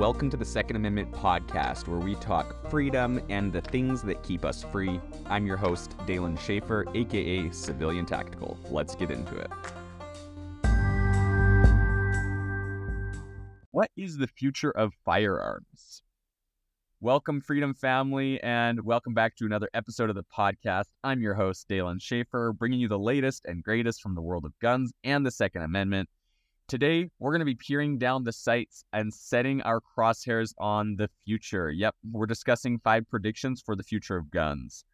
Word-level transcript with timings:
welcome 0.00 0.30
to 0.30 0.36
the 0.38 0.44
Second 0.46 0.76
Amendment 0.76 1.12
podcast, 1.12 1.86
where 1.86 1.98
we 1.98 2.14
talk 2.14 2.70
freedom 2.70 3.20
and 3.28 3.52
the 3.52 3.60
things 3.60 4.00
that 4.00 4.22
keep 4.22 4.46
us 4.46 4.62
free. 4.62 4.98
I'm 5.26 5.46
your 5.46 5.58
host, 5.58 5.94
Dalen 6.06 6.38
Schaefer, 6.38 6.86
aka 6.94 7.50
Civilian 7.50 8.06
Tactical. 8.06 8.56
Let's 8.70 8.94
get 8.94 9.10
into 9.10 9.36
it. 9.36 9.50
What 13.72 13.90
is 13.94 14.16
the 14.16 14.26
future 14.26 14.70
of 14.70 14.94
firearms? 15.04 16.00
Welcome, 17.02 17.42
Freedom 17.42 17.74
Family, 17.74 18.42
and 18.42 18.82
welcome 18.82 19.12
back 19.12 19.36
to 19.36 19.44
another 19.44 19.68
episode 19.74 20.08
of 20.08 20.16
the 20.16 20.24
podcast. 20.34 20.86
I'm 21.04 21.20
your 21.20 21.34
host, 21.34 21.68
Dalen 21.68 21.98
Schaefer, 21.98 22.54
bringing 22.54 22.80
you 22.80 22.88
the 22.88 22.98
latest 22.98 23.44
and 23.44 23.62
greatest 23.62 24.00
from 24.00 24.14
the 24.14 24.22
world 24.22 24.46
of 24.46 24.58
guns 24.62 24.94
and 25.04 25.26
the 25.26 25.30
Second 25.30 25.60
Amendment. 25.60 26.08
Today, 26.70 27.10
we're 27.18 27.32
going 27.32 27.40
to 27.40 27.44
be 27.44 27.56
peering 27.56 27.98
down 27.98 28.22
the 28.22 28.32
sights 28.32 28.84
and 28.92 29.12
setting 29.12 29.60
our 29.62 29.80
crosshairs 29.80 30.54
on 30.56 30.94
the 30.94 31.10
future. 31.24 31.68
Yep, 31.68 31.96
we're 32.12 32.26
discussing 32.26 32.78
five 32.78 33.10
predictions 33.10 33.60
for 33.60 33.74
the 33.74 33.82
future 33.82 34.16
of 34.16 34.30
guns. 34.30 34.84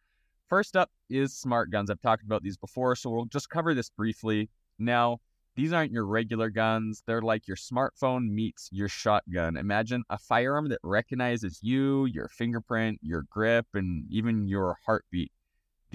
First 0.49 0.75
up 0.75 0.91
is 1.11 1.37
smart 1.37 1.71
guns. 1.71 1.91
I've 1.91 2.01
talked 2.01 2.25
about 2.25 2.43
these 2.43 2.57
before, 2.57 2.97
so 2.97 3.11
we'll 3.11 3.27
just 3.27 3.51
cover 3.51 3.75
this 3.75 3.91
briefly. 3.91 4.49
Now, 4.79 5.19
these 5.55 5.75
aren't 5.75 5.93
your 5.93 6.07
regular 6.07 6.49
guns. 6.49 7.03
They're 7.07 7.21
like 7.21 7.47
your 7.47 7.59
smartphone 7.59 8.31
meets 8.31 8.71
your 8.73 8.89
shotgun. 8.89 9.59
Imagine 9.59 10.03
a 10.09 10.17
firearm 10.17 10.71
that 10.71 10.81
recognizes 10.83 11.59
you, 11.61 12.07
your 12.07 12.29
fingerprint, 12.29 13.01
your 13.03 13.27
grip, 13.29 13.67
and 13.75 14.07
even 14.11 14.49
your 14.49 14.79
heartbeat 14.87 15.31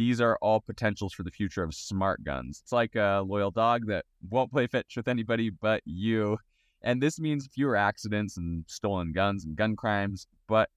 these 0.02 0.20
are 0.20 0.36
all 0.42 0.60
potentials 0.60 1.14
for 1.14 1.22
the 1.22 1.30
future 1.30 1.62
of 1.62 1.76
smart 1.76 2.24
guns. 2.24 2.62
It's 2.64 2.72
like 2.72 2.96
a 2.96 3.24
loyal 3.24 3.52
dog 3.52 3.86
that 3.86 4.06
won't 4.32 4.52
play 4.52 4.66
fetch 4.66 4.98
with 4.98 5.08
anybody 5.08 5.52
but 5.52 5.84
you. 5.86 6.40
And 6.82 7.00
this 7.00 7.20
means 7.20 7.48
fewer 7.54 7.76
accidents 7.76 8.36
and 8.36 8.66
stolen 8.68 9.12
guns 9.12 9.46
and 9.46 9.56
gun 9.56 9.76
crimes, 9.76 10.26
but 10.48 10.70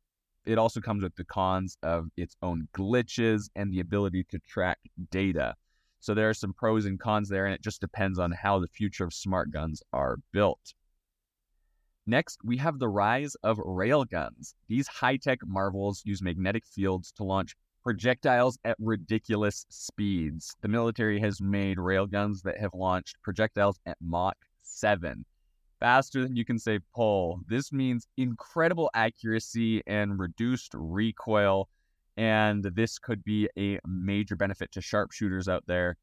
it 0.44 0.58
also 0.58 0.78
comes 0.78 1.02
with 1.02 1.16
the 1.16 1.24
cons 1.24 1.78
of 1.82 2.08
its 2.18 2.36
own 2.42 2.68
glitches 2.76 3.48
and 3.56 3.72
the 3.72 3.80
ability 3.80 4.26
to 4.30 4.38
track 4.40 4.78
data. 5.10 5.54
So 6.00 6.12
there 6.12 6.28
are 6.28 6.34
some 6.34 6.52
pros 6.52 6.84
and 6.84 7.00
cons 7.00 7.30
there, 7.30 7.46
and 7.46 7.54
it 7.54 7.62
just 7.62 7.80
depends 7.80 8.18
on 8.18 8.30
how 8.30 8.58
the 8.58 8.68
future 8.68 9.04
of 9.04 9.14
smart 9.14 9.50
guns 9.50 9.82
are 9.94 10.18
built. 10.34 10.74
Next, 12.06 12.40
we 12.44 12.58
have 12.58 12.78
the 12.78 12.90
rise 12.90 13.36
of 13.42 13.56
railguns. 13.56 14.52
These 14.68 14.86
high 14.86 15.16
tech 15.16 15.38
marvels 15.46 16.02
use 16.04 16.20
magnetic 16.20 16.66
fields 16.66 17.10
to 17.12 17.24
launch 17.24 17.56
projectiles 17.84 18.58
at 18.64 18.76
ridiculous 18.80 19.66
speeds. 19.68 20.56
The 20.62 20.68
military 20.68 21.20
has 21.20 21.40
made 21.40 21.76
railguns 21.76 22.42
that 22.42 22.58
have 22.58 22.74
launched 22.74 23.20
projectiles 23.22 23.78
at 23.86 23.98
Mach 24.00 24.36
7, 24.62 25.24
faster 25.78 26.22
than 26.22 26.34
you 26.34 26.44
can 26.44 26.58
say 26.58 26.80
pull. 26.94 27.40
This 27.46 27.72
means 27.72 28.08
incredible 28.16 28.90
accuracy 28.94 29.82
and 29.86 30.18
reduced 30.18 30.72
recoil, 30.74 31.68
and 32.16 32.64
this 32.64 32.98
could 32.98 33.22
be 33.22 33.48
a 33.58 33.78
major 33.86 34.34
benefit 34.34 34.72
to 34.72 34.80
sharpshooters 34.80 35.46
out 35.46 35.64
there 35.66 35.96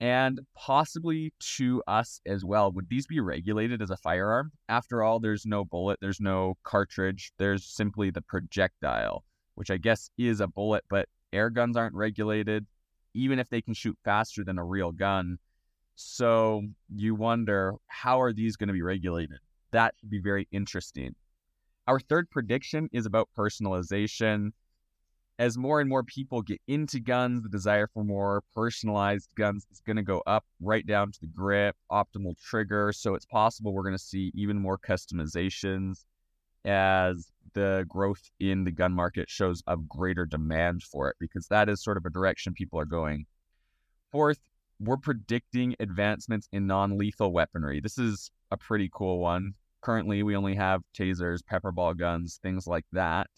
and 0.00 0.40
possibly 0.54 1.32
to 1.40 1.82
us 1.86 2.20
as 2.26 2.44
well. 2.44 2.70
Would 2.72 2.88
these 2.88 3.06
be 3.06 3.20
regulated 3.20 3.80
as 3.80 3.90
a 3.90 3.96
firearm? 3.96 4.52
After 4.68 5.02
all, 5.02 5.18
there's 5.18 5.46
no 5.46 5.64
bullet, 5.64 5.98
there's 6.00 6.20
no 6.20 6.56
cartridge, 6.62 7.32
there's 7.38 7.64
simply 7.64 8.10
the 8.10 8.22
projectile, 8.22 9.24
which 9.54 9.70
I 9.70 9.78
guess 9.78 10.10
is 10.18 10.40
a 10.40 10.46
bullet, 10.46 10.84
but 10.88 11.08
air 11.32 11.50
guns 11.50 11.76
aren't 11.76 11.94
regulated, 11.94 12.66
even 13.14 13.38
if 13.38 13.48
they 13.48 13.62
can 13.62 13.74
shoot 13.74 13.96
faster 14.04 14.44
than 14.44 14.58
a 14.58 14.64
real 14.64 14.92
gun. 14.92 15.38
So 15.94 16.62
you 16.94 17.14
wonder 17.14 17.74
how 17.86 18.20
are 18.20 18.32
these 18.32 18.56
going 18.56 18.68
to 18.68 18.74
be 18.74 18.82
regulated? 18.82 19.38
That 19.72 19.94
should 19.98 20.10
be 20.10 20.20
very 20.20 20.46
interesting. 20.52 21.14
Our 21.86 22.00
third 22.00 22.30
prediction 22.30 22.88
is 22.92 23.06
about 23.06 23.28
personalization. 23.36 24.50
As 25.38 25.58
more 25.58 25.80
and 25.80 25.88
more 25.88 26.02
people 26.02 26.40
get 26.42 26.60
into 26.66 26.98
guns, 26.98 27.42
the 27.42 27.48
desire 27.48 27.88
for 27.92 28.04
more 28.04 28.42
personalized 28.54 29.28
guns 29.36 29.66
is 29.70 29.80
going 29.80 29.96
to 29.96 30.02
go 30.02 30.22
up 30.26 30.44
right 30.60 30.86
down 30.86 31.12
to 31.12 31.20
the 31.20 31.26
grip, 31.26 31.76
optimal 31.92 32.34
trigger. 32.42 32.92
So 32.92 33.14
it's 33.14 33.26
possible 33.26 33.72
we're 33.72 33.82
going 33.82 33.92
to 33.92 33.98
see 33.98 34.32
even 34.34 34.58
more 34.58 34.78
customizations 34.78 36.04
as 36.66 37.30
the 37.54 37.86
growth 37.88 38.30
in 38.38 38.64
the 38.64 38.70
gun 38.70 38.92
market 38.92 39.30
shows 39.30 39.62
a 39.66 39.76
greater 39.76 40.26
demand 40.26 40.82
for 40.82 41.08
it 41.08 41.16
because 41.18 41.46
that 41.48 41.68
is 41.68 41.82
sort 41.82 41.96
of 41.96 42.04
a 42.04 42.10
direction 42.10 42.52
people 42.52 42.78
are 42.78 42.84
going. 42.84 43.24
Fourth, 44.12 44.40
we're 44.78 44.98
predicting 44.98 45.74
advancements 45.80 46.48
in 46.52 46.66
non 46.66 46.98
lethal 46.98 47.32
weaponry. 47.32 47.80
This 47.80 47.96
is 47.96 48.30
a 48.50 48.56
pretty 48.56 48.90
cool 48.92 49.20
one. 49.20 49.54
Currently, 49.80 50.22
we 50.22 50.36
only 50.36 50.54
have 50.54 50.82
tasers, 50.98 51.46
pepper 51.46 51.72
ball 51.72 51.94
guns, 51.94 52.38
things 52.42 52.66
like 52.66 52.84
that. 52.92 53.30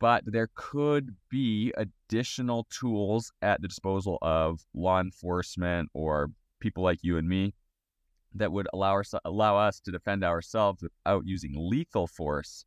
But 0.00 0.22
there 0.24 0.48
could 0.54 1.16
be 1.28 1.74
additional 1.76 2.66
tools 2.70 3.32
at 3.42 3.60
the 3.60 3.68
disposal 3.68 4.18
of 4.22 4.60
law 4.72 5.00
enforcement 5.00 5.90
or 5.92 6.30
people 6.60 6.84
like 6.84 7.00
you 7.02 7.18
and 7.18 7.28
me 7.28 7.52
that 8.34 8.52
would 8.52 8.68
allow, 8.72 8.92
our, 8.92 9.04
allow 9.24 9.56
us 9.56 9.80
to 9.80 9.90
defend 9.90 10.24
ourselves 10.24 10.82
without 10.82 11.26
using 11.26 11.54
lethal 11.56 12.06
force 12.06 12.64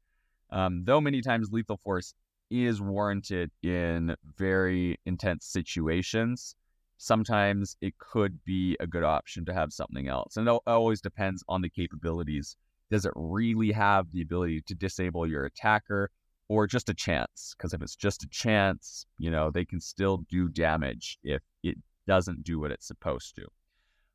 um, 0.51 0.83
though 0.83 1.01
many 1.01 1.21
times 1.21 1.51
lethal 1.51 1.77
force 1.77 2.13
is 2.49 2.81
warranted 2.81 3.51
in 3.63 4.15
very 4.37 4.99
intense 5.05 5.45
situations, 5.45 6.55
sometimes 6.97 7.77
it 7.81 7.97
could 7.97 8.43
be 8.43 8.75
a 8.79 8.87
good 8.87 9.03
option 9.03 9.45
to 9.45 9.53
have 9.53 9.71
something 9.71 10.07
else. 10.07 10.35
And 10.35 10.47
it 10.47 10.59
always 10.67 11.01
depends 11.01 11.43
on 11.47 11.61
the 11.61 11.69
capabilities. 11.69 12.57
Does 12.89 13.05
it 13.05 13.13
really 13.15 13.71
have 13.71 14.11
the 14.11 14.21
ability 14.21 14.61
to 14.67 14.75
disable 14.75 15.25
your 15.25 15.45
attacker 15.45 16.11
or 16.49 16.67
just 16.67 16.89
a 16.89 16.93
chance? 16.93 17.55
Because 17.57 17.73
if 17.73 17.81
it's 17.81 17.95
just 17.95 18.23
a 18.23 18.29
chance, 18.29 19.05
you 19.17 19.31
know, 19.31 19.49
they 19.49 19.63
can 19.63 19.79
still 19.79 20.17
do 20.29 20.49
damage 20.49 21.17
if 21.23 21.41
it 21.63 21.77
doesn't 22.05 22.43
do 22.43 22.59
what 22.59 22.71
it's 22.71 22.87
supposed 22.87 23.35
to. 23.37 23.47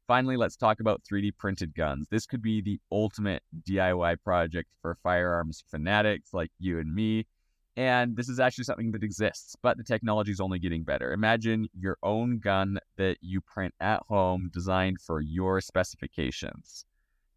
Finally, 0.07 0.37
let's 0.37 0.57
talk 0.57 0.79
about 0.79 1.03
3D 1.03 1.37
printed 1.37 1.75
guns. 1.75 2.07
This 2.11 2.27
could 2.27 2.41
be 2.41 2.61
the 2.61 2.79
ultimate 2.93 3.43
DIY 3.69 4.23
project 4.23 4.69
for 4.81 4.97
firearms 5.03 5.65
fanatics 5.69 6.33
like 6.33 6.51
you 6.61 6.79
and 6.79 6.95
me. 6.95 7.27
And 7.77 8.17
this 8.17 8.29
is 8.29 8.39
actually 8.39 8.65
something 8.65 8.93
that 8.93 9.03
exists, 9.03 9.57
but 9.63 9.77
the 9.77 9.85
technology 9.85 10.31
is 10.31 10.41
only 10.41 10.59
getting 10.59 10.85
better. 10.85 11.13
Imagine 11.13 11.69
your 11.79 11.99
own 12.03 12.39
gun 12.39 12.79
that 12.97 13.19
you 13.21 13.41
print 13.41 13.75
at 13.81 14.03
home, 14.09 14.49
designed 14.53 15.01
for 15.01 15.21
your 15.21 15.61
specifications. 15.61 16.87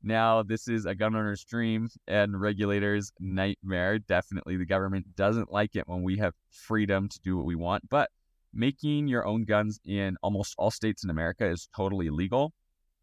Now, 0.01 0.43
this 0.43 0.69
is 0.69 0.85
a 0.85 0.95
gun 0.95 1.15
owner's 1.15 1.43
dream 1.43 1.89
and 2.07 2.39
regulators' 2.39 3.11
nightmare. 3.19 3.99
Definitely, 3.99 4.55
the 4.55 4.65
government 4.65 5.15
doesn't 5.15 5.51
like 5.51 5.75
it 5.75 5.87
when 5.87 6.03
we 6.03 6.17
have 6.19 6.35
freedom 6.51 7.09
to 7.09 7.19
do 7.19 7.35
what 7.35 7.45
we 7.45 7.55
want, 7.55 7.89
but 7.89 8.09
making 8.53 9.07
your 9.07 9.25
own 9.25 9.45
guns 9.45 9.79
in 9.85 10.17
almost 10.23 10.55
all 10.57 10.71
states 10.71 11.03
in 11.03 11.09
America 11.09 11.47
is 11.47 11.69
totally 11.75 12.09
legal 12.09 12.53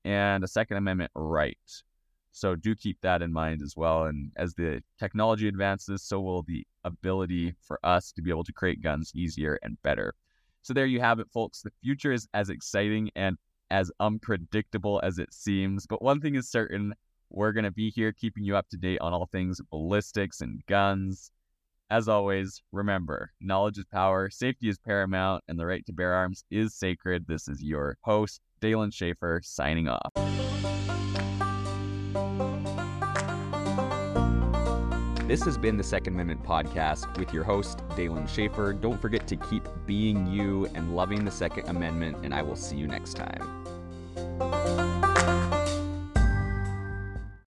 and 0.05 0.45
a 0.45 0.49
Second 0.49 0.77
Amendment 0.77 1.11
right. 1.15 1.59
So 2.33 2.55
do 2.55 2.75
keep 2.75 2.99
that 3.01 3.23
in 3.23 3.33
mind 3.33 3.63
as 3.63 3.75
well. 3.77 4.05
And 4.05 4.31
as 4.37 4.55
the 4.55 4.83
technology 4.99 5.49
advances, 5.49 6.03
so 6.03 6.21
will 6.21 6.43
the 6.43 6.67
ability 6.85 7.55
for 7.63 7.81
us 7.83 8.13
to 8.13 8.23
be 8.23 8.31
able 8.31 8.45
to 8.45 8.53
create 8.53 8.83
guns 8.83 9.13
easier 9.15 9.59
and 9.63 9.81
better. 9.83 10.15
So 10.63 10.75
there 10.75 10.87
you 10.87 11.01
have 11.01 11.19
it, 11.19 11.31
folks. 11.33 11.63
The 11.63 11.73
future 11.83 12.13
is 12.13 12.29
as 12.35 12.51
exciting 12.51 13.11
and 13.17 13.39
as 13.71 13.91
unpredictable 14.01 15.01
as 15.03 15.19
it 15.19 15.33
seems. 15.33 15.87
But 15.87 16.03
one 16.03 16.21
thing 16.21 16.35
is 16.35 16.51
certain 16.51 16.95
we're 17.31 17.53
going 17.53 17.65
to 17.65 17.71
be 17.71 17.91
here 17.91 18.13
keeping 18.13 18.45
you 18.45 18.57
up 18.57 18.69
to 18.69 18.77
date 18.77 19.01
on 19.01 19.13
all 19.13 19.27
things 19.27 19.61
ballistics 19.71 20.41
and 20.41 20.65
guns. 20.67 21.31
As 21.89 22.09
always, 22.09 22.63
remember 22.73 23.31
knowledge 23.41 23.79
is 23.79 23.85
power, 23.85 24.29
safety 24.29 24.69
is 24.69 24.77
paramount, 24.77 25.45
and 25.47 25.57
the 25.57 25.67
right 25.67 25.87
to 25.87 25.93
bear 25.93 26.15
arms 26.15 26.43
is 26.51 26.75
sacred. 26.75 27.27
This 27.29 27.47
is 27.47 27.63
your 27.63 27.97
host, 28.01 28.41
Dalen 28.61 28.91
Schaefer, 28.91 29.41
signing 29.45 29.87
off. 29.89 30.13
This 35.29 35.45
has 35.45 35.57
been 35.57 35.77
the 35.77 35.85
Second 35.85 36.15
Amendment 36.15 36.43
Podcast 36.43 37.17
with 37.19 37.33
your 37.33 37.45
host, 37.45 37.83
Dalen 37.95 38.27
Schaefer. 38.27 38.73
Don't 38.73 39.01
forget 39.01 39.29
to 39.29 39.37
keep 39.37 39.69
being 39.87 40.27
you 40.27 40.67
and 40.75 40.97
loving 40.97 41.25
the 41.25 41.31
Second 41.31 41.69
Amendment, 41.69 42.19
and 42.25 42.35
I 42.35 42.43
will 42.43 42.57
see 42.57 42.77
you 42.77 42.89
next 42.89 43.15
time. 43.15 43.65